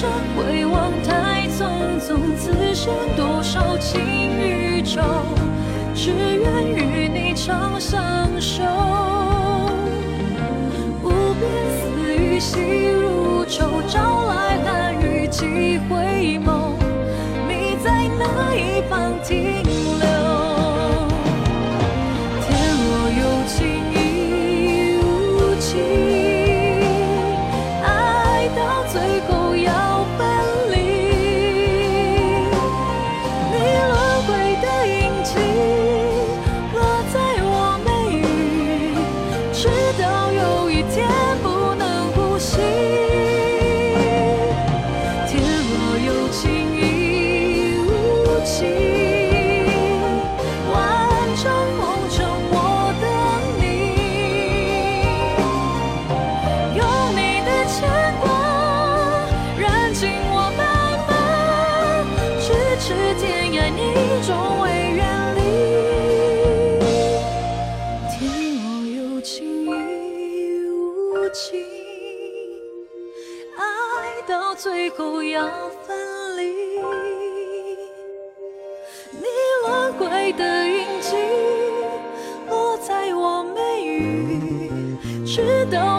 [0.00, 4.00] 只剩回望太匆匆，此生多少情
[4.40, 5.02] 与愁，
[5.94, 8.00] 只愿与你长相
[8.40, 8.62] 守。
[11.02, 13.68] 无边丝雨细如愁，
[71.32, 71.64] 情。
[73.56, 75.48] 爱到最后要
[75.86, 76.42] 分离，
[79.12, 79.26] 你
[79.66, 81.16] 轮回的印记
[82.48, 85.89] 落在我眉宇，直到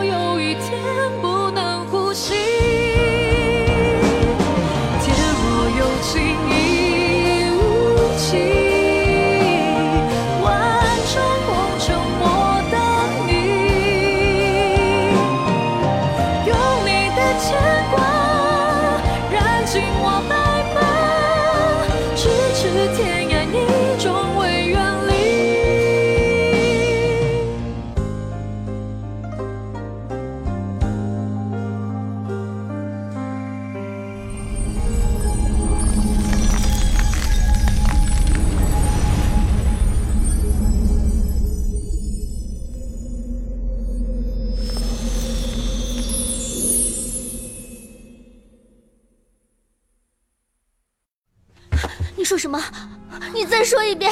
[53.61, 54.11] 再说一遍。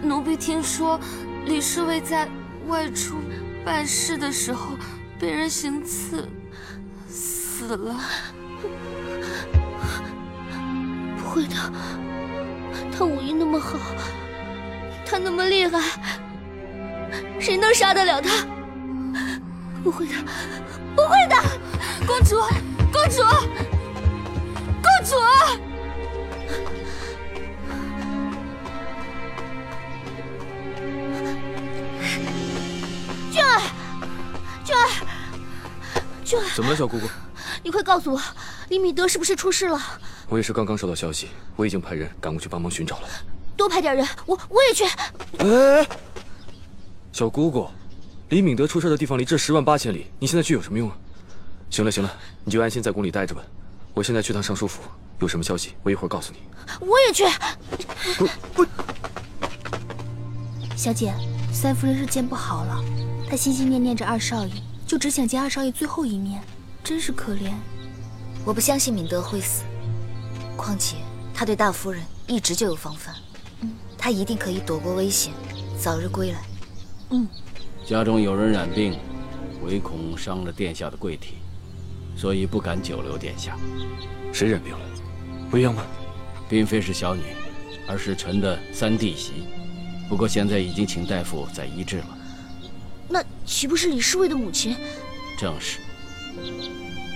[0.00, 1.00] 奴婢听说，
[1.46, 2.28] 李侍卫在
[2.68, 3.16] 外出
[3.64, 4.78] 办事的时候
[5.18, 6.28] 被人行刺，
[7.08, 7.96] 死了。
[11.16, 11.56] 不会的，
[12.96, 13.76] 他武艺那么好，
[15.04, 15.80] 他那么厉害，
[17.40, 18.46] 谁能杀得了他？
[19.82, 20.14] 不会的，
[20.94, 21.34] 不会的！
[22.06, 22.36] 公主，
[22.92, 23.20] 公主，
[24.80, 25.16] 公主！
[36.28, 37.06] 俊，怎么了，小姑姑？
[37.62, 38.20] 你快告诉我，
[38.68, 39.80] 李米德是不是出事了？
[40.28, 43.08] 我也是刚刚收到消息，我已经派人赶过去帮忙寻找了。
[43.56, 44.84] 多派点人，我我也去。
[45.38, 45.88] 哎，
[47.12, 47.66] 小姑姑，
[48.28, 50.96] 李敏德出事的地方离这十万八千里，你现在去有什么用啊？
[51.70, 52.12] 行了行了，
[52.44, 53.40] 你就安心在宫里待着吧。
[53.94, 54.82] 我现在去趟尚书府，
[55.20, 56.38] 有什么消息我一会儿告诉你。
[56.86, 57.24] 我也去。
[60.76, 61.12] 小姐，
[61.52, 62.84] 三夫人日渐不好了，
[63.28, 64.52] 她心心念念着二少爷，
[64.88, 66.40] 就只想见二少爷最后一面，
[66.82, 67.52] 真是可怜。
[68.42, 69.62] 我不相信敏德会死，
[70.56, 70.96] 况且
[71.34, 73.14] 他对大夫人一直就有防范，
[73.98, 75.30] 他一定可以躲过危险，
[75.78, 76.40] 早日归来。
[77.10, 77.28] 嗯
[77.84, 78.98] 家中有人染病，
[79.62, 81.34] 唯恐伤了殿下的贵体，
[82.16, 83.58] 所以不敢久留殿下。
[84.32, 84.80] 谁染病了？
[85.50, 85.82] 未央吗？
[86.48, 87.24] 并非是小女，
[87.86, 89.32] 而是臣的三弟媳。
[90.08, 92.17] 不过现在已经请大夫在医治了。
[93.08, 94.76] 那岂不是李侍卫的母亲？
[95.38, 95.78] 正是。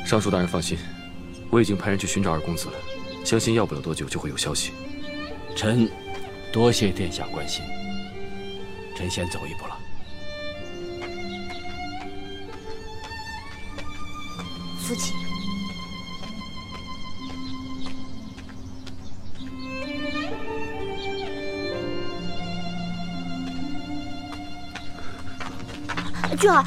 [0.06, 0.78] 尚书大人放心，
[1.50, 2.74] 我已经派人去寻找二公子了，
[3.24, 4.72] 相信要不了多久就会有消息。
[5.54, 5.88] 臣
[6.52, 7.62] 多谢殿下关心，
[8.96, 9.78] 臣先走一步了。
[14.78, 15.14] 父亲，
[26.42, 26.64] 俊儿，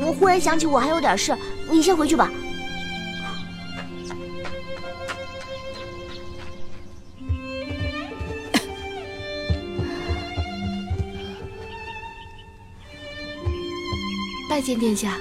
[0.00, 1.32] 我忽然想起我还有点事，
[1.70, 2.28] 你先回去吧。
[14.50, 15.16] 拜见殿下。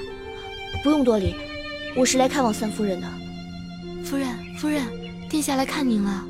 [0.83, 1.36] 不用多礼，
[1.95, 3.07] 我是来看望三夫人的。
[4.03, 4.27] 夫人，
[4.57, 4.83] 夫人，
[5.30, 6.25] 殿下来看您了。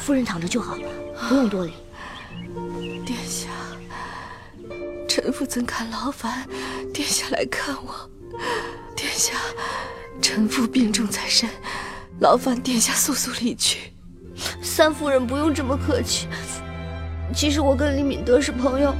[0.00, 0.78] 夫人躺着就好，
[1.28, 1.72] 不用多礼。
[3.04, 3.48] 殿下，
[5.08, 6.46] 臣臣妇怎敢劳烦
[6.92, 8.10] 殿下来看我。
[8.94, 9.32] 殿下，
[10.20, 11.48] 臣妇病重在身，
[12.20, 13.94] 劳烦殿下速速离去。
[14.60, 16.28] 三夫人不用这么客气。
[17.34, 18.94] 其实我跟李敏德是朋友，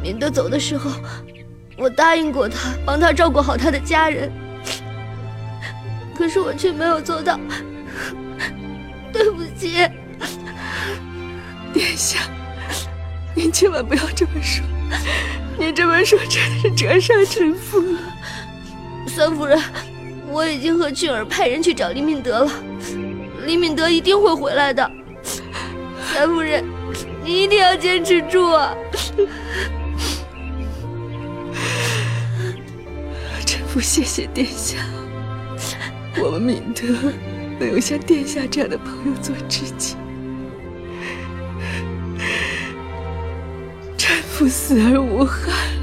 [0.00, 0.92] 敏德走的时候，
[1.76, 4.30] 我答应过他，帮他照顾好他的家人。
[6.14, 7.36] 可是我却没有做到，
[9.12, 9.92] 对不起，殿
[11.98, 12.20] 下，
[13.34, 14.64] 您千万不要这么说，
[15.58, 17.98] 您这么说真的是折煞臣妇了。
[19.08, 19.60] 三夫人，
[20.28, 22.52] 我已经和俊儿派人去找李敏德了，
[23.44, 24.88] 李敏德一定会回来的。
[26.14, 26.64] 三夫人，
[27.24, 28.72] 你一定要坚持住啊！
[33.44, 34.76] 臣妇谢谢殿下。
[36.20, 36.82] 我们敏德
[37.58, 39.96] 能有像殿下这样的朋友做知己，
[44.38, 45.77] 臣妇死而无憾。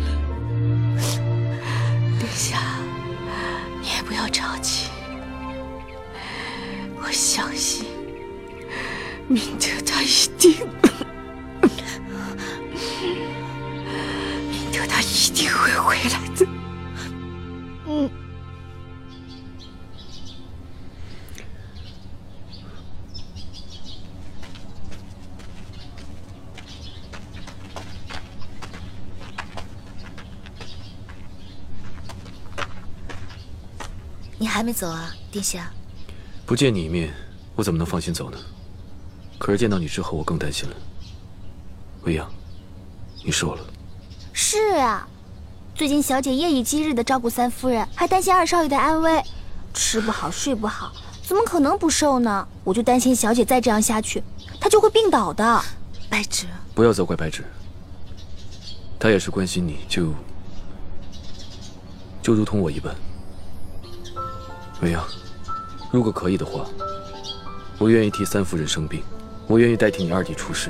[34.75, 35.71] 走啊，殿下？
[36.45, 37.13] 不见你一面，
[37.55, 38.37] 我怎么能放心走呢？
[39.39, 40.75] 可是见到你之后，我更担心了。
[42.03, 42.29] 未央，
[43.23, 43.65] 你瘦了。
[44.33, 45.07] 是啊，
[45.73, 49.23] 最近小姐夜以继日的照顾三夫人，还担心二少爷的安危，
[49.73, 50.91] 吃不好睡不好，
[51.23, 52.45] 怎么可能不瘦呢？
[52.65, 54.21] 我就担心小姐再这样下去，
[54.59, 55.63] 她就会病倒的。
[56.09, 57.45] 白芷，不要责怪白芷，
[58.99, 60.13] 她也是关心你，就
[62.21, 62.93] 就如同我一般。
[64.81, 65.03] 未央，
[65.91, 66.65] 如果可以的话，
[67.77, 69.01] 我愿意替三夫人生病，
[69.47, 70.69] 我愿意代替你二弟出事。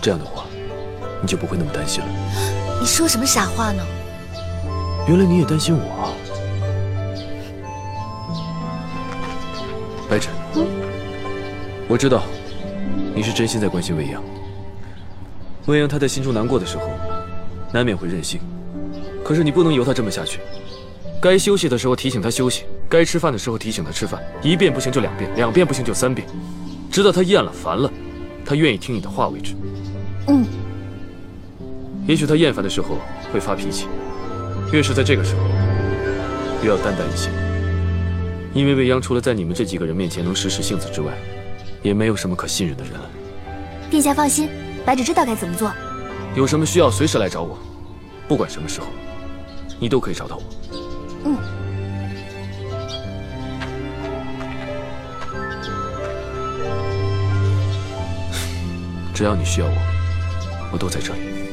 [0.00, 0.46] 这样的话，
[1.20, 2.08] 你就不会那么担心了。
[2.80, 3.82] 你说什么傻话呢？
[5.06, 6.12] 原来你也担心我啊，
[10.08, 10.28] 白芷。
[10.54, 10.66] 嗯，
[11.88, 12.22] 我知道
[13.14, 14.22] 你是真心在关心未央。
[15.66, 16.88] 未央她在心中难过的时候，
[17.70, 18.40] 难免会任性。
[19.22, 20.40] 可是你不能由她这么下去。
[21.24, 24.22] 该休息的时候提醒他休息，该吃饭的时候提醒他吃饭。
[24.42, 26.28] 一遍不行就两遍，两遍不行就三遍，
[26.90, 27.90] 直到他厌了、烦了，
[28.44, 29.54] 他愿意听你的话为止。
[30.28, 30.44] 嗯。
[32.06, 32.98] 也许他厌烦的时候
[33.32, 33.86] 会发脾气，
[34.70, 35.40] 越是在这个时候，
[36.62, 37.30] 越要淡淡一些。
[38.52, 41.10] 因为未央除了在你们这几个人面前能使使性子之外，
[41.80, 43.10] 也没有什么可信任的人了。
[43.90, 44.50] 殿下放心，
[44.84, 45.72] 白芷知道该怎么做。
[46.36, 47.58] 有什么需要随时来找我，
[48.28, 48.88] 不管什么时候，
[49.80, 50.42] 你都可以找到我。
[51.24, 51.38] 嗯。
[59.14, 59.72] 只要你需要我，
[60.72, 61.43] 我都在这里。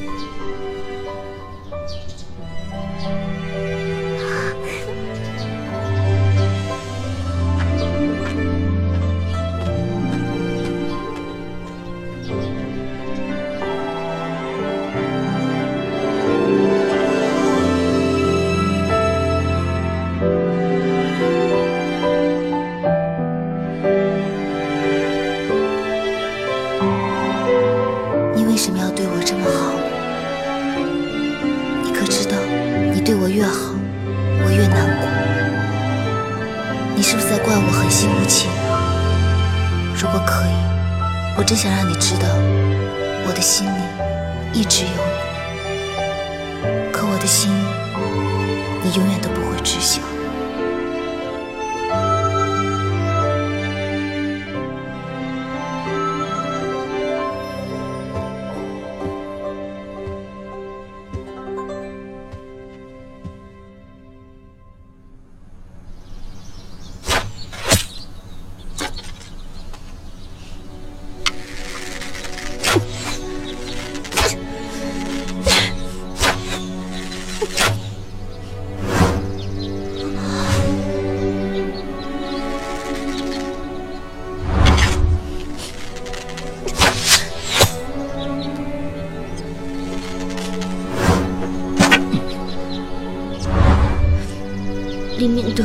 [95.22, 95.62] 李敏德，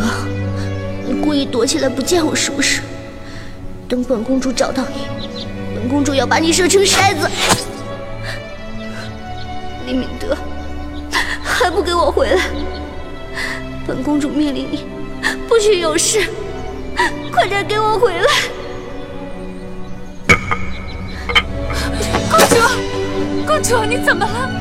[1.07, 2.79] 你故意躲起来不见我是不是？
[3.89, 5.07] 等本公主找到你，
[5.73, 7.27] 本公主要把你射成筛子。
[9.87, 10.37] 李敏德，
[11.41, 12.43] 还不给我回来！
[13.87, 14.85] 本公主命令你，
[15.47, 16.29] 不许有事，
[17.31, 18.27] 快点给我回来！
[22.29, 22.55] 公主，
[23.47, 24.51] 公主，你怎么了？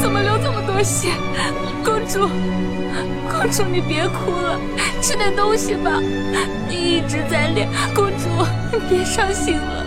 [0.00, 1.08] 怎么流这么多血？
[1.84, 2.30] 公主，
[3.40, 4.60] 公主，你别哭了，
[5.00, 5.98] 吃点东西吧。
[6.68, 8.28] 你一直在练，公主，
[8.70, 9.86] 你别伤心了。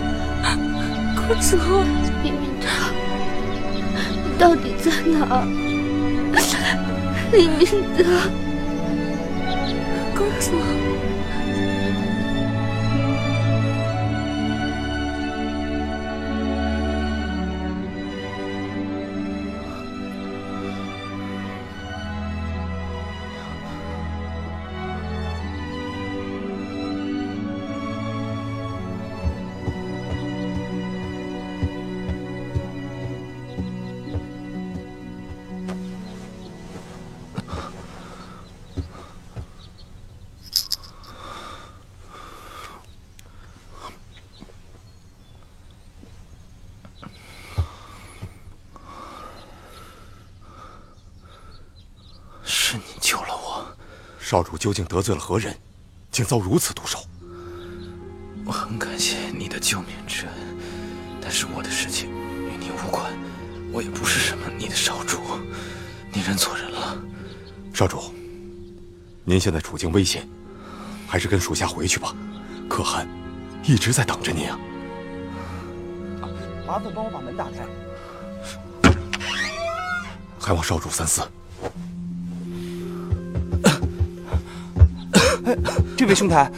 [1.15, 1.55] 公主，
[2.23, 2.67] 李明德，
[4.25, 5.45] 你到底在哪儿？
[7.31, 8.03] 李明德，
[10.15, 10.49] 公主。
[54.33, 55.55] 少主究竟得罪了何人，
[56.09, 56.97] 竟遭如此毒手？
[58.43, 60.33] 我很感谢你的救命之恩，
[61.21, 63.13] 但是我的事情与你无关，
[63.71, 65.19] 我也不是什么你的少主，
[66.11, 66.97] 你认错人了。
[67.75, 68.11] 少主，
[69.23, 70.27] 您现在处境危险，
[71.07, 72.15] 还是跟属下回去吧。
[72.67, 73.07] 可汗
[73.63, 74.57] 一直在等着您啊！
[76.65, 78.91] 麻烦帮我把门打开。
[80.39, 81.21] 还望少主三思。
[86.03, 86.51] 这位兄台，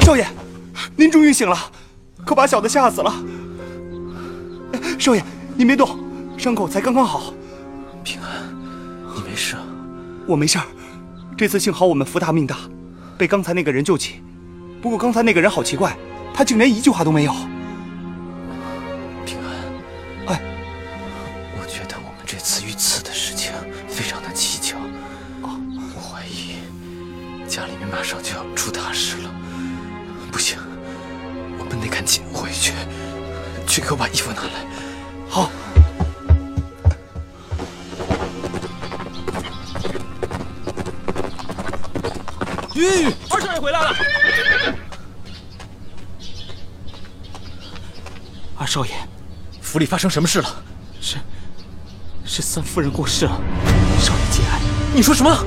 [0.00, 0.26] 少爷，
[0.96, 1.54] 您终于醒了，
[2.24, 3.12] 可把小的吓死了。
[4.98, 5.22] 少爷，
[5.58, 5.98] 您别动，
[6.38, 7.34] 伤口才刚刚好。
[8.02, 8.48] 平安，
[9.14, 9.56] 你没事？
[10.26, 10.64] 我没事儿，
[11.36, 12.56] 这次幸好我们福大命大，
[13.18, 14.22] 被刚才那个人救起。
[14.80, 15.94] 不过刚才那个人好奇怪，
[16.32, 17.34] 他竟连一句话都没有。
[43.28, 43.94] 二少爷回来了。
[48.56, 48.92] 二少爷，
[49.60, 50.62] 府里发生什么事了？
[51.00, 51.16] 是，
[52.24, 53.40] 是三夫人过世了。
[53.98, 54.60] 少爷节哀。
[54.94, 55.44] 你说什么？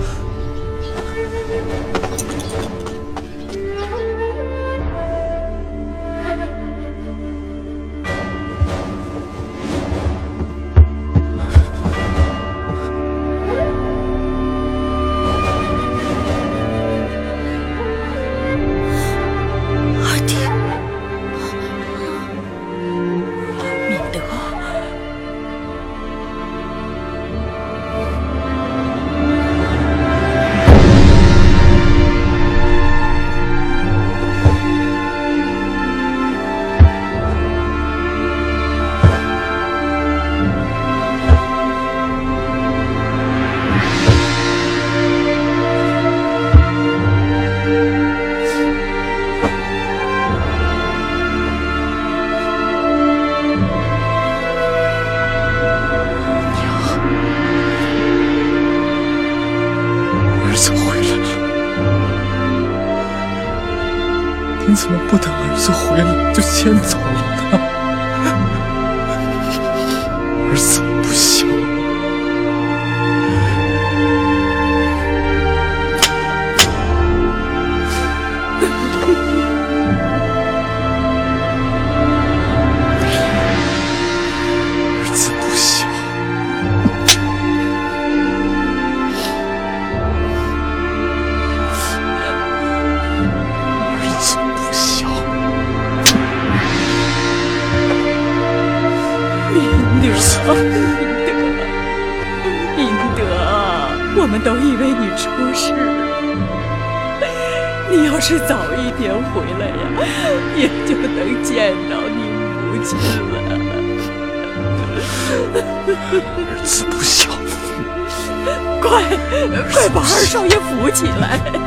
[120.33, 121.62] 少爷扶起来！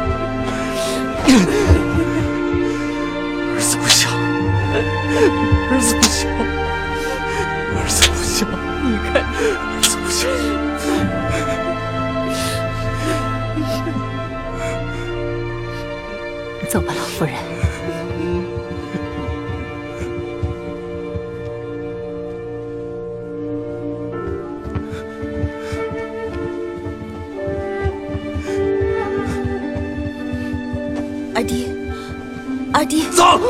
[32.85, 33.41] 走！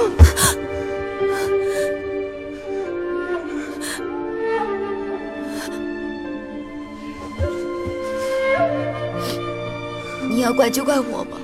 [10.28, 11.38] 你要怪就怪我吧，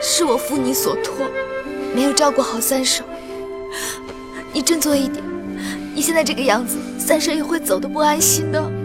[0.00, 1.26] 是我负你所托，
[1.94, 3.04] 没有照顾好三婶。
[4.52, 5.22] 你振作一点，
[5.94, 8.77] 你现在这个样子，三婶也会走的不安心的。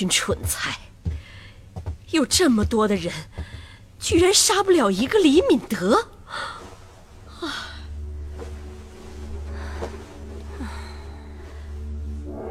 [0.00, 0.78] 群蠢材。
[2.12, 3.12] 有这么多的人，
[3.98, 6.06] 居然杀不了一个李敏德。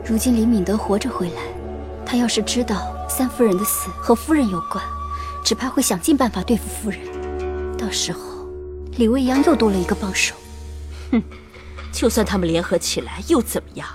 [0.05, 1.41] 如今李敏德活着回来，
[2.05, 4.83] 他要是知道三夫人的死和夫人有关，
[5.43, 6.99] 只怕会想尽办法对付夫人。
[7.77, 8.19] 到时候，
[8.97, 10.35] 李未央又多了一个帮手。
[11.11, 11.23] 哼，
[11.91, 13.87] 就算他们联合起来又怎么样？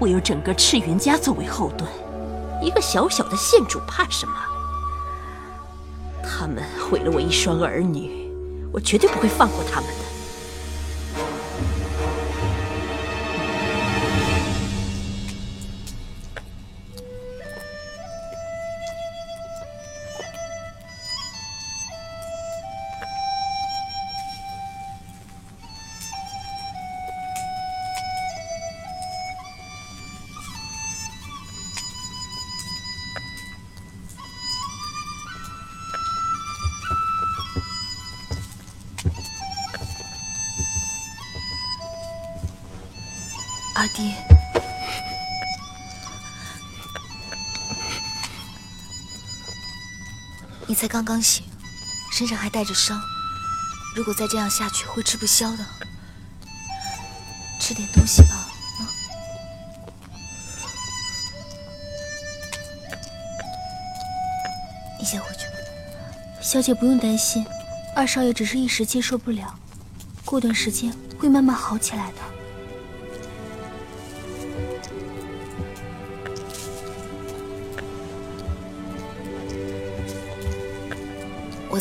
[0.00, 1.88] 我有整个赤云家作为后盾，
[2.64, 4.34] 一个小小的县主怕什么？
[6.22, 8.32] 他们毁了我一双儿女，
[8.72, 10.03] 我绝对不会放过他们的。
[50.94, 51.42] 刚刚醒，
[52.12, 53.02] 身上还带着伤，
[53.96, 55.66] 如果再这样下去会吃不消的。
[57.58, 58.46] 吃点东西吧，
[64.96, 65.54] 你先回去吧。
[66.40, 67.44] 小姐不用担心，
[67.96, 69.52] 二少爷只是一时接受不了，
[70.24, 72.18] 过段时间会慢慢好起来的。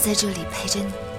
[0.03, 1.12] 在这里陪着你。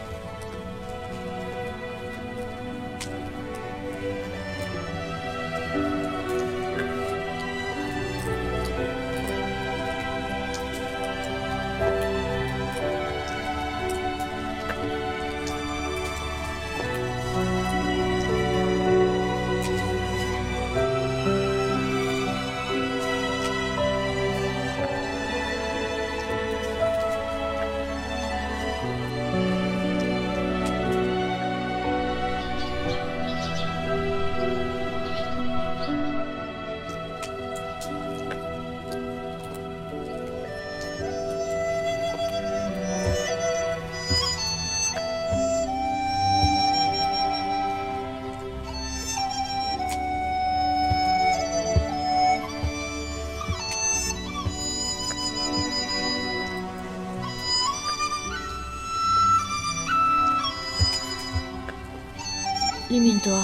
[63.25, 63.43] 李敏德，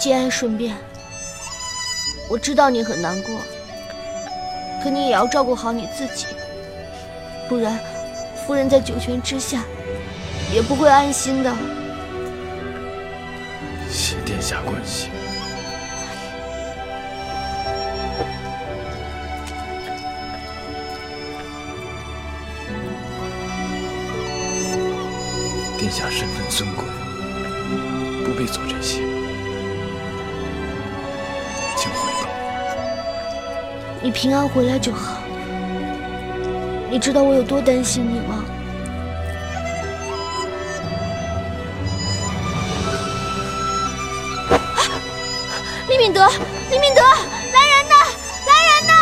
[0.00, 0.74] 节哀顺变。
[2.28, 3.34] 我知道你很难过，
[4.82, 6.26] 可你也要照顾好你自己，
[7.48, 7.78] 不然
[8.46, 9.62] 夫人在九泉之下
[10.52, 11.54] 也不会安心的。
[13.90, 15.10] 谢殿下关心。
[25.78, 26.83] 殿下身份尊贵，
[28.34, 28.98] 不必做这些。
[31.76, 32.28] 请回吧。
[34.02, 35.18] 你平安回来就好。
[36.90, 38.44] 你知道我有多担心你吗？
[45.88, 46.28] 李敏德，
[46.70, 47.02] 李敏德，
[47.52, 47.94] 来人呐！
[48.48, 48.92] 来人呐！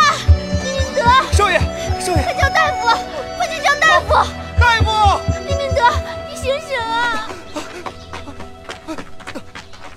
[0.63, 1.01] 李敏德，
[1.33, 1.59] 少爷，
[1.99, 2.21] 少爷，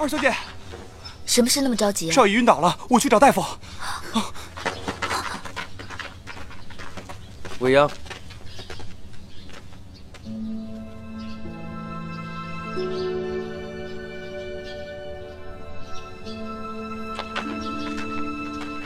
[0.07, 0.33] 二小姐，
[1.25, 2.13] 什么事那么着急啊？
[2.13, 3.45] 少爷晕倒了，我去找大夫。
[7.59, 7.91] 未央，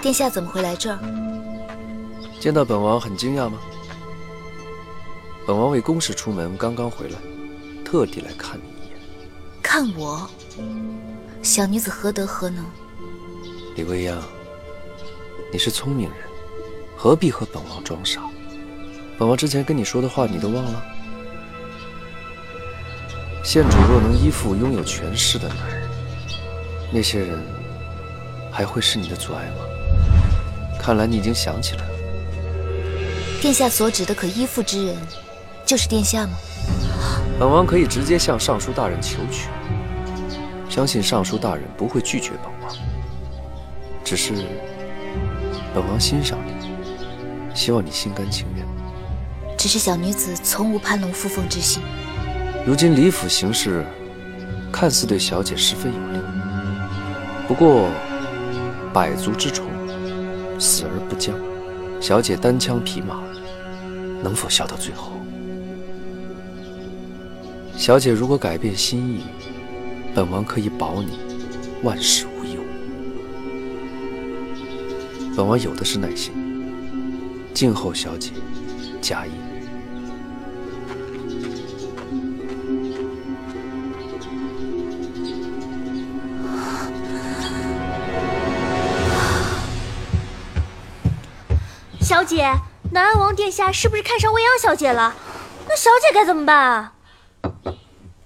[0.01, 0.99] 殿下怎么会来这儿？
[2.41, 3.59] 见到本王很惊讶吗？
[5.47, 7.19] 本王为公事出门，刚刚回来，
[7.85, 8.99] 特地来看你一眼。
[9.63, 10.29] 看我，
[11.51, 12.65] 小女子何德何能？
[13.75, 14.17] 李未央，
[15.53, 16.19] 你是聪明人，
[16.97, 18.21] 何必和本王装傻？
[19.19, 20.81] 本王之前跟你说的话，你都忘了？
[23.43, 25.91] 县主若能依附拥有权势的男人，
[26.93, 27.43] 那些人
[28.53, 30.77] 还会是你的阻碍吗？
[30.81, 31.95] 看来你已经想起来了。
[33.43, 34.97] 殿下所指的可依附之人，
[35.67, 36.35] 就是殿下吗？
[37.41, 39.49] 本王可以直接向尚书大人求娶，
[40.71, 42.77] 相信尚书大人不会拒绝本王。
[44.05, 44.33] 只是，
[45.75, 46.53] 本王欣赏你，
[47.53, 48.65] 希望你心甘情愿。
[49.59, 51.83] 只是小女子从无攀龙附凤之心。
[52.65, 53.85] 如今李府行事，
[54.71, 56.19] 看似对小姐十分有利。
[57.49, 57.89] 不过，
[58.93, 59.67] 百足之虫，
[60.57, 61.35] 死而不僵。
[62.01, 63.21] 小姐单枪匹马，
[64.23, 65.11] 能否笑到最后？
[67.77, 69.25] 小姐如果改变心意，
[70.15, 71.19] 本王可以保你
[71.83, 72.61] 万事无忧。
[75.37, 76.33] 本王有的是耐心，
[77.55, 78.33] 静候小姐
[79.01, 79.33] 佳音。
[92.01, 92.53] 小姐，
[92.91, 95.15] 南安王殿下是不是看上未央小姐了？
[95.69, 96.93] 那小姐该怎么办啊？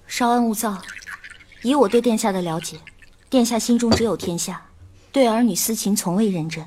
[0.06, 0.78] 稍安勿躁，
[1.64, 2.76] 以我对殿下的了解，
[3.30, 4.60] 殿下心中只有天下，
[5.10, 6.62] 对儿女私情从未认真。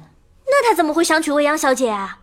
[0.48, 2.18] 那他怎么会想娶未央小姐啊？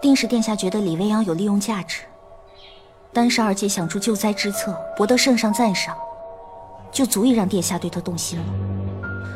[0.00, 2.02] 定是殿下觉得李未央有利用价值，
[3.12, 5.96] 单是二姐想出救灾之策，博得圣上赞赏，
[6.92, 8.44] 就足以让殿下对她动心了。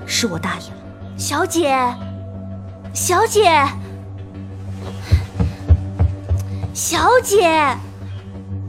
[0.07, 0.77] 是我大意了，
[1.19, 1.77] 小姐，
[2.95, 3.67] 小姐，
[6.73, 7.77] 小姐。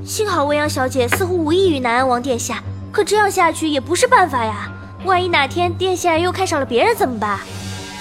[0.10, 4.67] 幸好未央小姐似乎无意与南安王殿下，可这样下去也不是办法呀。
[5.06, 7.39] 万一哪天殿下又看上了别人怎么办？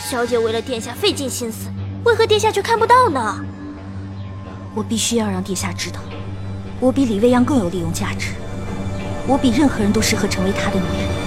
[0.09, 1.69] 小姐为了殿下费尽心思，
[2.07, 3.45] 为何殿下却看不到呢？
[4.75, 6.01] 我必须要让殿下知道，
[6.81, 8.31] 我比李未央更有利用价值，
[9.27, 11.18] 我比任何人都适合成为他的女人。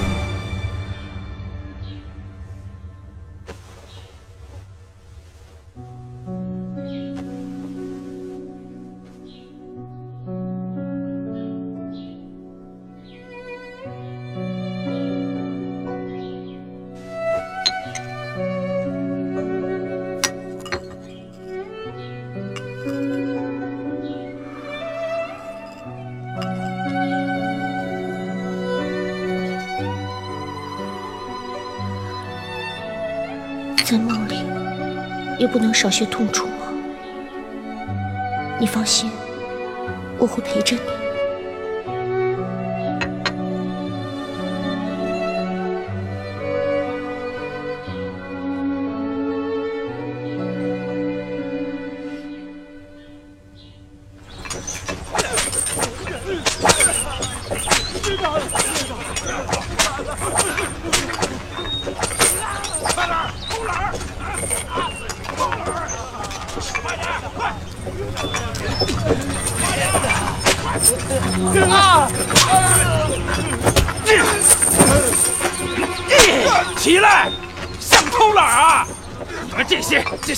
[35.52, 36.54] 不能少些痛楚吗？
[38.60, 39.12] 你放心，
[40.18, 41.01] 我会陪着你。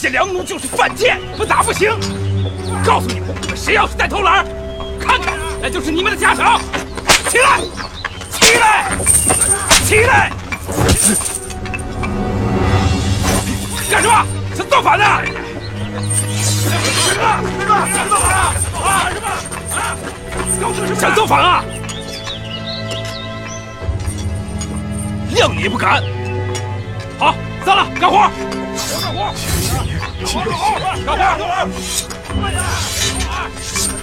[0.04, 1.90] 这些良奴就是犯贱，不打不行！
[2.86, 4.46] 告诉你们，你们谁要是再偷懒，
[5.00, 6.60] 看看那就是你们的下场！
[7.30, 7.62] 起来！
[8.30, 8.92] 起来！
[9.86, 10.30] 起来！
[13.90, 14.26] 干什么？
[14.54, 15.06] 想造反呢？
[16.66, 17.24] 什么？
[17.62, 17.88] 什么？
[17.96, 18.54] 想造反啊？
[18.84, 19.08] 啊？
[20.54, 20.96] 什么？
[21.00, 21.64] 想造反啊？
[25.34, 26.04] 谅你也不敢！
[27.18, 28.30] 好，散了，干活！
[29.02, 29.34] 干活！
[30.24, 30.56] 干活！
[31.06, 31.44] 干活！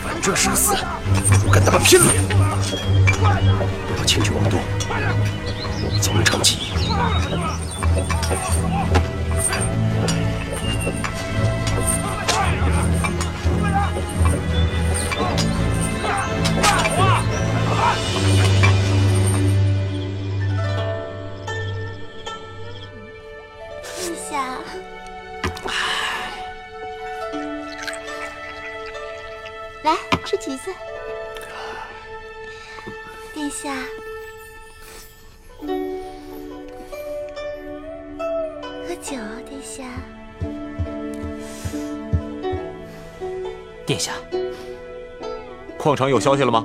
[0.03, 0.77] 反正生死，
[1.29, 2.13] 不如跟他们拼了！
[3.89, 4.61] 不要轻举妄动，
[6.01, 6.73] 从长计议。
[23.97, 24.59] 殿下，
[30.31, 30.71] 吃橘子。
[33.35, 33.75] 殿下，
[38.87, 39.17] 喝酒，
[39.49, 39.83] 殿下。
[43.85, 44.13] 殿下，
[45.77, 46.65] 矿场有消息了吗？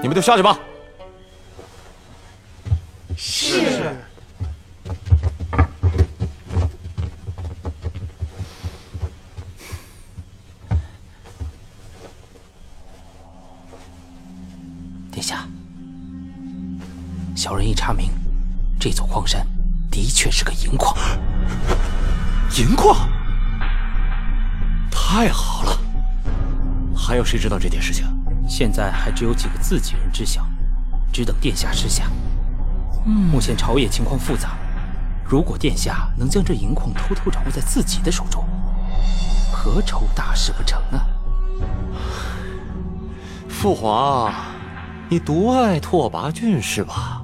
[0.00, 0.56] 你们都下去吧。
[27.32, 28.04] 谁知道这件事情？
[28.46, 30.44] 现在还只有几个自己人知晓，
[31.10, 32.04] 只等殿下示下。
[33.06, 34.50] 目前朝野情况复杂，
[35.24, 38.44] 如果殿下能将这银矿偷偷掌握在自己的手中，
[39.50, 41.06] 何愁大事不成啊？
[43.48, 44.30] 父皇，
[45.08, 47.22] 你独爱拓跋浚是吧？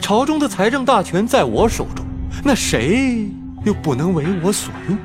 [0.00, 2.04] 朝中的财政大权在我手中，
[2.42, 3.30] 那谁
[3.64, 4.98] 又不能为我所用？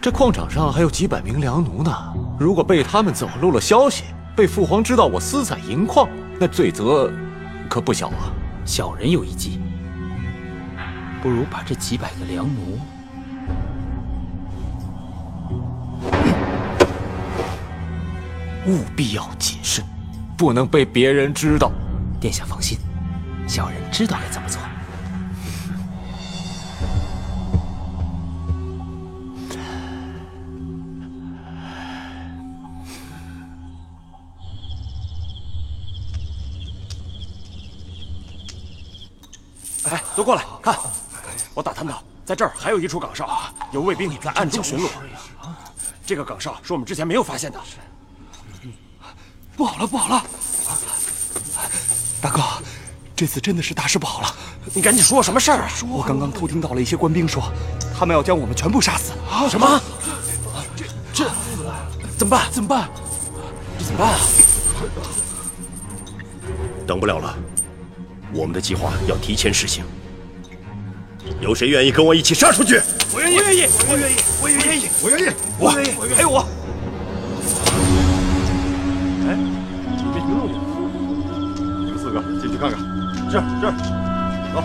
[0.00, 1.92] 这矿场上还有几百名良奴呢，
[2.40, 7.12] 如果被他们走漏了消息，被父皇知道我私采银矿，那罪责
[7.68, 8.32] 可不小啊！
[8.64, 9.60] 小人有一计，
[11.22, 12.78] 不如把这几百个良奴，
[18.72, 19.84] 务必要谨慎，
[20.34, 21.70] 不能被别人知道。
[22.18, 22.78] 殿下放心，
[23.46, 24.58] 小人知道该怎么做。
[40.16, 40.76] 都过来看！
[41.54, 43.28] 我打探到，在这儿还有一处岗哨，
[43.72, 44.88] 有卫兵在暗中巡逻。
[46.04, 47.60] 这个岗哨是我们之前没有发现的。
[49.56, 50.24] 不好了，不好了！
[52.20, 52.42] 大哥，
[53.14, 54.34] 这次真的是大事不好了！
[54.74, 55.70] 你赶紧说，什么事儿啊？
[55.88, 57.52] 我刚刚偷听到了一些官兵说，
[57.96, 59.12] 他们要将我们全部杀死。
[59.48, 59.80] 什么？
[60.76, 61.30] 这这
[62.16, 62.50] 怎么办？
[62.50, 62.88] 怎么办？
[63.78, 64.18] 这怎么办啊？
[66.86, 67.36] 等不了了，
[68.32, 69.84] 我们的计划要提前实行。
[71.40, 72.80] 有谁愿意跟我一起杀出去？
[73.14, 76.46] 我愿意，我愿意，我愿意，我愿意，我愿意，我愿意，我还有我。
[79.26, 79.28] 哎，
[80.12, 80.54] 没听动静。
[81.86, 82.78] 你们四个进去看看。
[83.30, 83.66] 是是，
[84.52, 84.56] 走。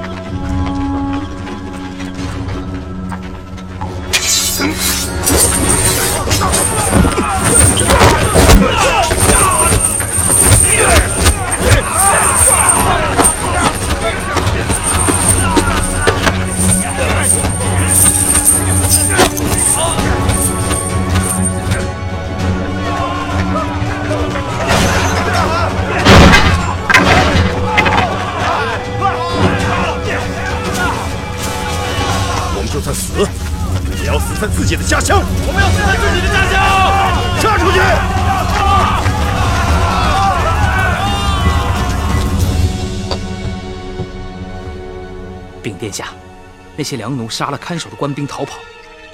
[46.85, 48.59] 些粮奴杀了看守的官兵逃跑，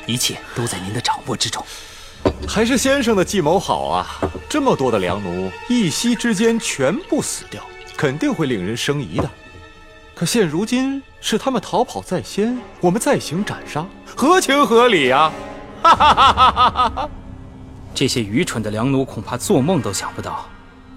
[0.06, 1.66] 一切都在您的掌握之中。
[2.48, 4.06] 还是先生的计谋好啊！
[4.48, 7.64] 这么多的粮奴，一夕之间全部死掉，
[7.98, 9.30] 肯定会令人生疑的。
[10.14, 15.32] 可现如今是他们逃跑在先，我们再行斩杀，合情合理呀、
[15.82, 17.10] 哈哈哈哈哈哈！
[17.96, 20.46] 这些愚蠢的粮奴恐怕做梦都想不到，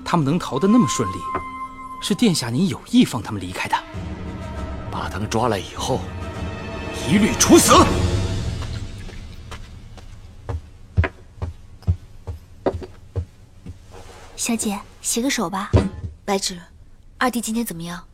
[0.05, 1.15] 他们能逃得那么顺利，
[2.03, 3.77] 是殿下您有意放他们离开的。
[4.91, 6.01] 把他们抓来以后，
[7.09, 7.73] 一律处死。
[14.37, 15.71] 小姐，洗个手吧。
[16.25, 16.61] 白芷，
[17.19, 18.07] 二弟今天怎么样？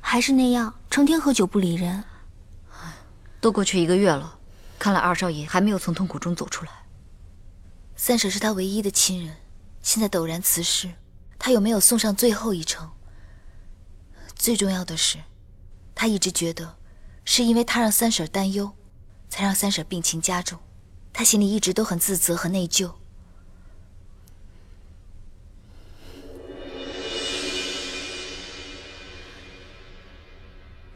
[0.00, 2.04] 还是那样，成天喝酒不理人。
[3.40, 4.38] 都过去一个月了，
[4.78, 6.70] 看来二少爷还没有从痛苦中走出来。
[7.96, 9.36] 三婶是他唯一的亲人，
[9.82, 10.90] 现在陡然辞世，
[11.38, 12.90] 他有没有送上最后一程？
[14.34, 15.18] 最重要的是，
[15.94, 16.76] 他一直觉得，
[17.28, 18.72] 是因为他让三婶担忧，
[19.28, 20.58] 才让三婶病情加重。
[21.12, 22.92] 他心里一直都很自责和内疚。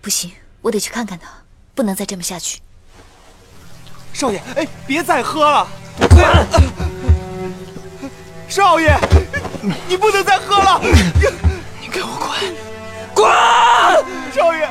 [0.00, 1.28] 不行，我得去看看他，
[1.74, 2.62] 不能再这么下去。
[4.12, 5.68] 少爷，哎，别再喝了！
[8.48, 8.96] 少爷，
[9.88, 10.80] 你不能再喝了！
[11.80, 12.30] 你给我滚！
[13.14, 13.28] 滚！
[14.32, 14.68] 少爷，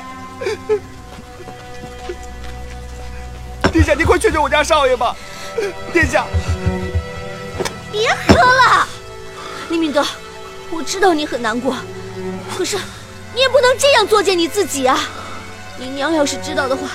[3.71, 5.15] 殿下你快劝劝我家少爷吧。
[5.93, 6.25] 殿下。
[7.91, 8.87] 别喝了。
[9.69, 10.03] 李敏德
[10.71, 11.75] 我知道你很难过
[12.55, 12.77] 可是
[13.35, 14.99] 你也不能这样作践你自己啊。
[15.77, 16.89] 你娘要是知道的话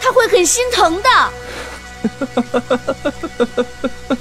[0.00, 1.08] 她会很心疼的。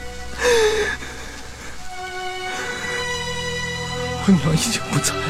[4.27, 5.21] 我娘已经不在了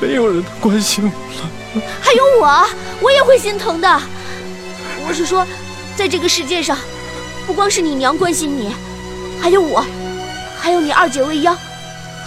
[0.00, 1.57] 没有人关心我了。
[2.00, 2.68] 还有我，
[3.00, 4.00] 我也会心疼的。
[5.06, 5.46] 我是说，
[5.96, 6.76] 在这个世界上，
[7.46, 8.74] 不光是你娘关心你，
[9.40, 9.84] 还有我，
[10.60, 11.56] 还有你二姐未央，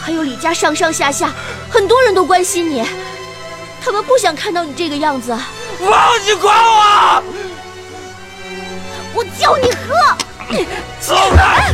[0.02, 1.32] 还有李家上上下下
[1.70, 2.86] 很多人都关心你。
[3.84, 5.36] 他们不想看到你这个样子。
[5.80, 7.24] 放你管我！
[9.14, 9.96] 我叫你喝！
[11.00, 11.74] 走开！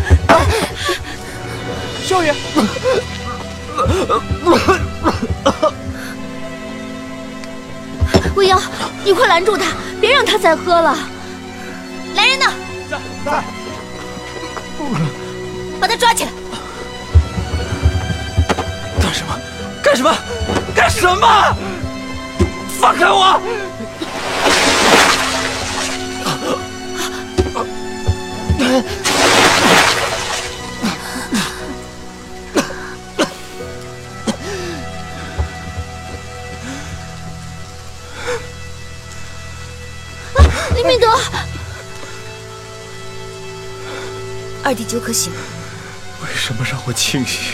[2.05, 2.33] 少爷，
[8.37, 8.61] 未央，
[9.03, 9.65] 你快拦住他，
[9.99, 10.95] 别让他再喝了。
[12.15, 12.45] 来人呐！
[12.87, 13.43] 在在。
[15.79, 16.29] 把他抓起来！
[19.01, 19.35] 干什么？
[19.81, 20.15] 干什么？
[20.75, 21.57] 干什么？
[22.79, 23.41] 放开我！
[40.97, 41.17] 李明德，
[44.63, 45.39] 二弟酒可醒了。
[46.23, 47.53] 为什么让我清醒？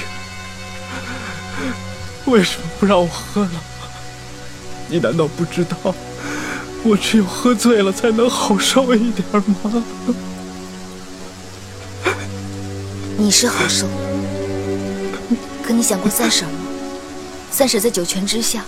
[2.25, 3.51] 为什么不让我喝了？
[4.87, 5.93] 你难道不知道，
[6.83, 9.83] 我只有喝醉了才能好受一点吗？
[13.17, 13.87] 你是好受，
[15.61, 16.59] 可你想过三婶吗？
[17.51, 18.63] 三婶在九泉之下，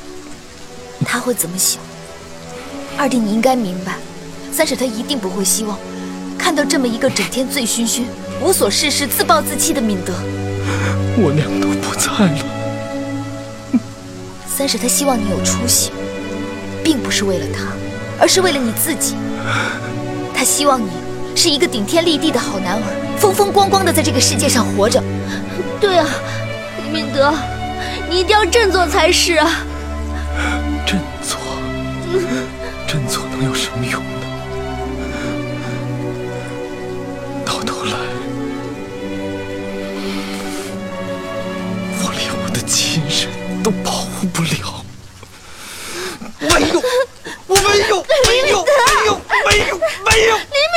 [1.05, 1.81] 她会怎么想？
[2.97, 3.97] 二弟，你应该明白，
[4.55, 5.77] 三婶她一定不会希望
[6.37, 8.03] 看到这么一个整天醉醺醺、
[8.41, 10.13] 无所事事、自暴自弃的敏德。
[11.19, 13.79] 我娘都不在了。
[14.47, 15.91] 三婶她希望你有出息，
[16.81, 17.65] 并不是为了她，
[18.17, 19.15] 而是为了你自己。
[20.33, 20.87] 她希望你
[21.35, 25.03] 是一个顶天立地的好男儿，风风光光的在这个世界上活着。
[25.81, 26.07] 对啊，
[26.81, 27.33] 李明德，
[28.09, 29.51] 你一定要振作才是啊！
[30.85, 31.37] 振作，
[32.87, 34.01] 振作能有什么用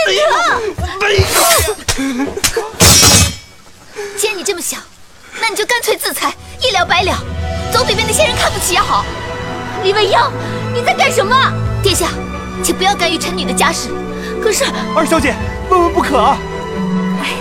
[0.08, 0.22] 没有。
[4.16, 4.80] 既然你这么想，
[5.38, 7.14] 那你就干脆自裁，一了百了，
[7.70, 9.04] 总比被那些人看不起要好。
[9.82, 10.32] 李未央，
[10.72, 11.36] 你在干什么？
[11.82, 12.08] 殿下，
[12.64, 13.90] 请不要干预臣女的家事。
[14.42, 14.64] 可是
[14.96, 15.34] 二小姐，
[15.68, 16.38] 万万不可啊！
[17.22, 17.36] 哎呀，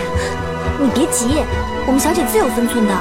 [0.77, 1.41] 你别急，
[1.85, 2.93] 我们小姐自有分寸的。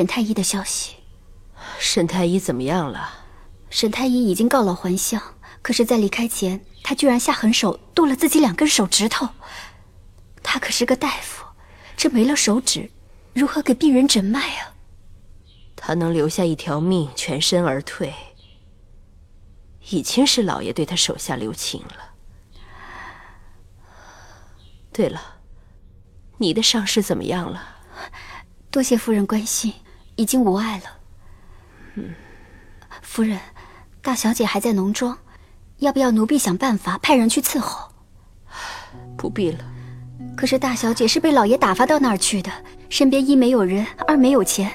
[0.00, 0.94] 沈太医的消息。
[1.78, 3.26] 沈太医怎么样了？
[3.68, 5.20] 沈太医已经告老还乡，
[5.60, 9.28] 可是，在离开前，他居然下狠手剁了自己两根手指头。
[10.42, 11.44] 他可是个大夫，
[11.98, 12.90] 这没了手指，
[13.34, 14.72] 如何给病人诊脉啊？
[15.76, 18.14] 他能留下一条命，全身而退，
[19.90, 22.14] 已经是老爷对他手下留情了。
[24.90, 25.40] 对了，
[26.38, 27.76] 你的伤势怎么样了？
[28.70, 29.74] 多谢夫人关心，
[30.20, 30.84] 已经无碍了。
[31.94, 32.14] 嗯，
[33.00, 33.40] 夫人，
[34.02, 35.16] 大小姐还在农庄，
[35.78, 37.90] 要不要奴婢想办法派人去伺候？
[39.16, 39.58] 不必了。
[40.36, 42.50] 可是大小姐是被老爷打发到那儿去的，
[42.90, 44.70] 身边一没有人，二没有钱，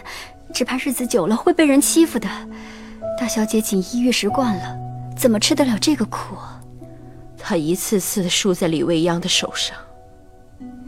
[0.52, 2.28] 只怕日子久了会被人欺负的。
[3.20, 4.76] 大小姐锦衣玉食惯了，
[5.16, 6.36] 怎么吃得了这个苦？
[7.38, 9.78] 她一次次的输在李未央的手上，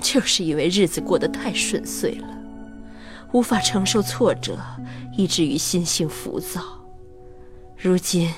[0.01, 2.27] 就是因为日子过得太顺遂了，
[3.31, 4.57] 无法承受挫折，
[5.17, 6.61] 以至于心性浮躁。
[7.75, 8.33] 如今，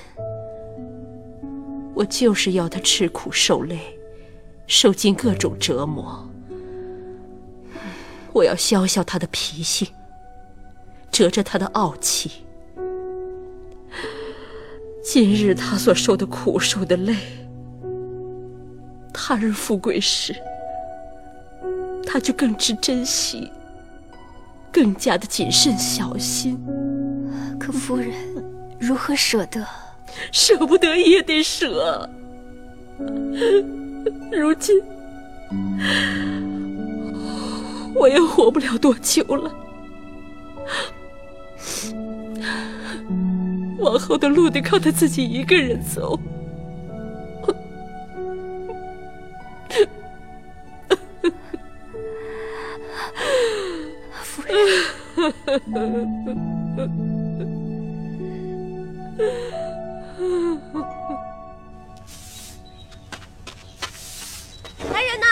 [1.94, 3.80] 我就是要他吃苦受累，
[4.68, 6.28] 受尽各种折磨。
[8.34, 9.88] 我要消消他的脾性，
[11.12, 12.32] 折折他的傲气。
[15.04, 17.16] 今日他所受的苦，受的累，
[19.14, 20.36] 他日富贵时，
[22.06, 23.52] 他就更知珍惜，
[24.72, 26.60] 更加的谨慎小心。
[27.60, 28.14] 可夫人
[28.80, 29.66] 如何舍得？
[30.32, 32.10] 舍不得也得舍。
[34.32, 34.82] 如今
[37.94, 39.54] 我也活不了多久了。
[43.78, 46.20] 往后的路得靠他自己一个人走。
[54.50, 54.56] 来
[65.04, 65.28] 人呐！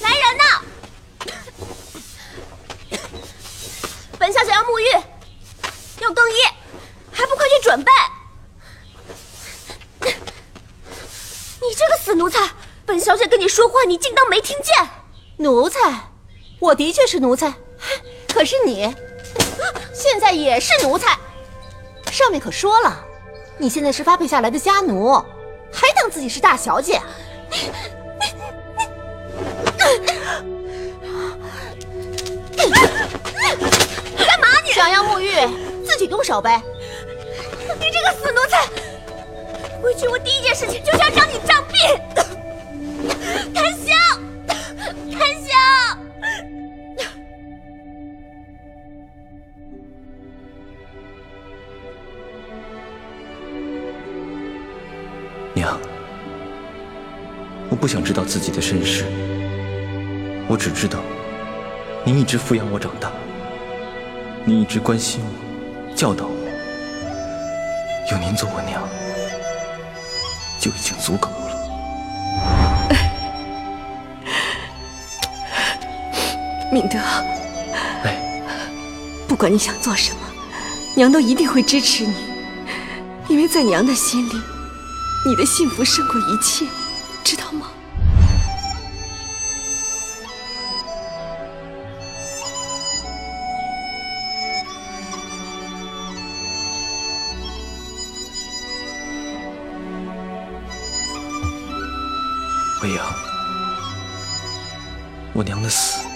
[0.00, 0.42] 来人呐！
[4.18, 4.84] 本小姐要沐浴，
[6.00, 6.36] 要更衣。
[7.12, 7.92] 还不快去准备！
[10.00, 12.50] 你这个死奴才！
[12.86, 14.74] 本小姐跟你说话，你竟当没听见？
[15.36, 15.78] 奴才，
[16.60, 17.54] 我的确是奴才，
[18.34, 18.92] 可是你
[19.92, 21.16] 现在也是奴才。
[22.10, 23.04] 上面可说了，
[23.58, 25.14] 你现在是发配下来的家奴，
[25.72, 27.00] 还当自己是大小姐？
[34.16, 34.72] 干嘛你？
[34.72, 35.30] 想要沐浴，
[35.86, 36.60] 自己动手呗。
[37.78, 38.66] 你这个死奴才！
[39.80, 41.78] 回去我第一件事情就是要找你账病。
[57.84, 59.04] 不想知道自己的身世，
[60.48, 61.00] 我只知道，
[62.02, 63.12] 您一直抚养我长大，
[64.42, 66.34] 您一直关心我，教导我。
[68.10, 68.82] 有您做我娘，
[70.58, 71.36] 就已经足够了。
[76.72, 76.98] 敏德，
[78.02, 78.42] 哎，
[79.28, 80.20] 不管你想做什么，
[80.96, 82.14] 娘都一定会支持你，
[83.28, 84.40] 因为在娘的心里，
[85.26, 86.64] 你的幸福胜过一切，
[87.22, 87.72] 知道吗？
[102.84, 103.14] 未央，
[105.32, 106.06] 我娘的死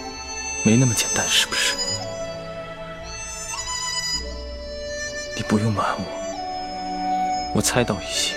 [0.62, 1.74] 没那么简单，是不是？
[5.34, 8.34] 你不用瞒我，我猜到一些。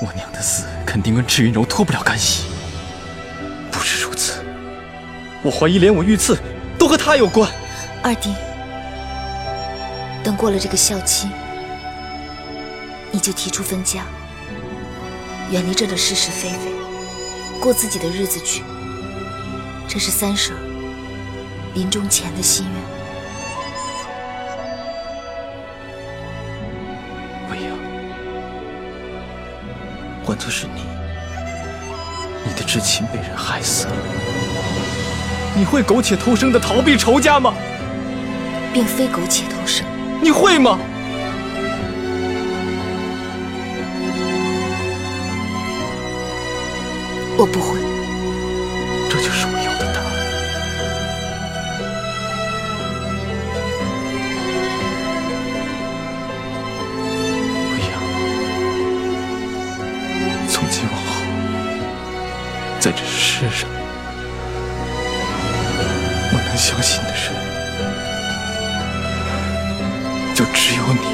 [0.00, 2.46] 我娘的死肯定跟赤云柔脱不了干系。
[3.70, 4.44] 不止如此，
[5.44, 6.36] 我怀疑连我遇刺
[6.76, 7.48] 都和她有关。
[8.02, 8.34] 二弟，
[10.24, 11.28] 等过了这个孝期，
[13.12, 14.02] 你就提出分家。
[15.52, 16.72] 远离这的是是非非，
[17.60, 18.64] 过自己的日子去。
[19.86, 20.56] 这是三婶
[21.74, 22.82] 临终前的心愿。
[27.50, 27.76] 未央，
[30.24, 30.84] 换作是你，
[32.46, 33.92] 你的至亲被人害死了，
[35.54, 37.52] 你会苟且偷生的逃避仇家吗？
[38.72, 39.84] 并非苟且偷生，
[40.22, 40.78] 你会吗？
[47.42, 47.80] 我不会，
[49.10, 50.06] 这就是我要的答案。
[57.72, 57.92] 未央，
[60.48, 61.10] 从今往后，
[62.78, 63.68] 在这世上，
[66.30, 67.34] 我能相信的人，
[70.32, 71.11] 就只有你。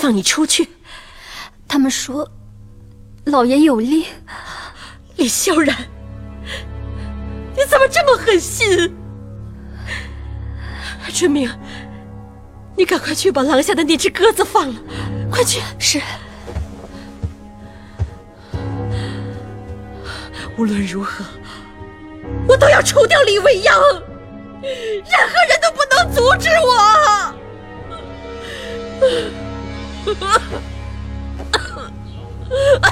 [0.00, 0.66] 放你出去？
[1.68, 2.26] 他们说，
[3.26, 4.02] 老爷有令。
[5.16, 5.76] 李萧然，
[7.54, 8.96] 你怎么这么狠心？
[11.12, 11.50] 春明，
[12.74, 14.80] 你赶快去把廊下的那只鸽子放了，
[15.30, 15.60] 快去！
[15.78, 16.00] 是。
[20.56, 21.22] 无论如何，
[22.48, 26.70] 我都要除掉李未央，任何人都不能阻止我。
[32.82, 32.88] 啊，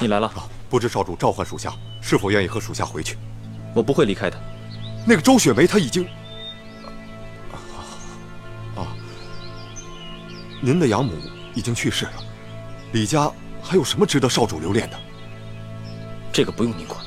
[0.00, 0.32] 你来了。
[0.70, 3.16] 不知少主召唤属下，是否愿意和属下回去？
[3.74, 4.38] 我不会离开的。
[5.06, 6.06] 那个周雪梅，她已经……
[8.76, 8.86] 啊，
[10.60, 11.14] 您的养母
[11.54, 12.12] 已经去世了。
[12.92, 13.30] 李家
[13.62, 14.98] 还有什么值得少主留恋的？
[16.30, 17.00] 这个不用您管。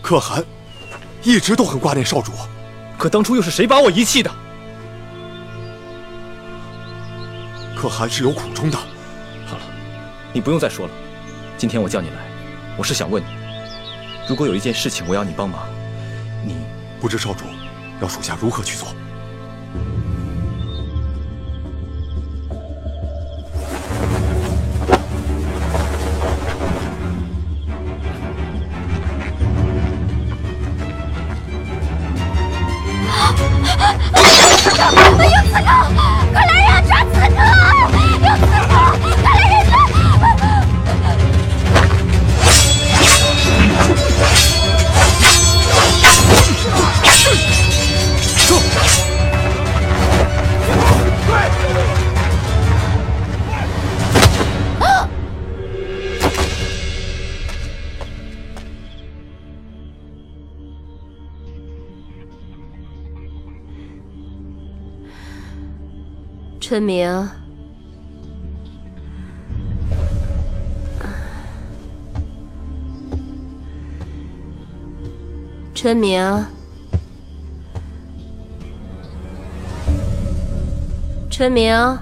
[0.00, 0.42] 可汗
[1.22, 2.32] 一直都很挂念少主，
[2.96, 4.30] 可当初又是谁把我遗弃的？
[7.76, 8.78] 可汗是有苦衷的。
[9.46, 9.62] 好了
[10.32, 10.92] 你不用再说了。
[11.62, 12.16] 今天我叫你来，
[12.76, 13.28] 我是想问你，
[14.28, 15.62] 如果有一件事情我要你帮忙，
[16.44, 16.56] 你
[17.00, 17.44] 不知少主
[18.00, 18.88] 要属下如何去做？
[66.72, 67.28] 春明，
[75.74, 76.46] 春明，
[81.30, 81.98] 春明，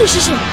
[0.00, 0.51] 你是谁？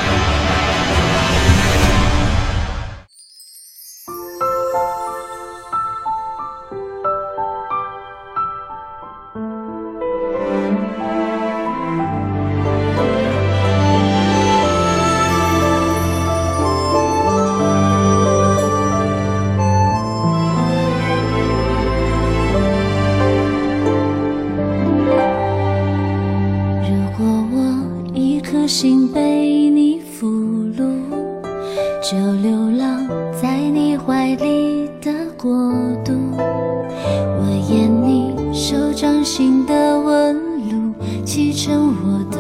[39.02, 40.36] 掌心的纹
[40.70, 40.94] 路，
[41.24, 42.38] 砌成我的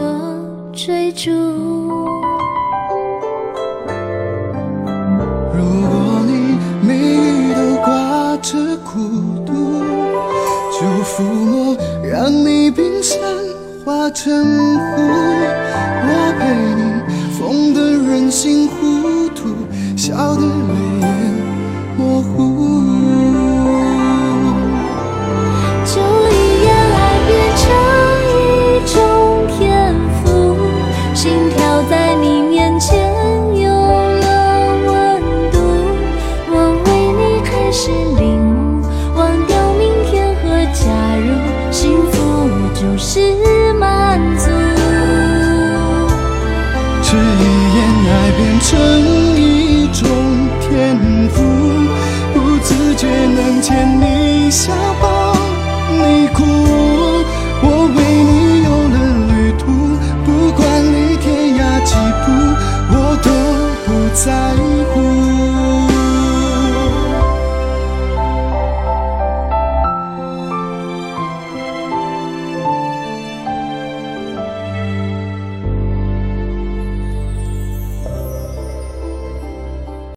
[0.74, 1.32] 追逐。
[5.55, 8.99] 如果你眉宇都挂着孤
[9.45, 9.53] 独，
[10.74, 13.18] 就抚摸，让你冰山
[13.86, 15.01] 化成湖。
[16.03, 16.07] 我
[16.39, 16.43] 陪
[16.76, 16.82] 你
[17.39, 18.68] 疯得人心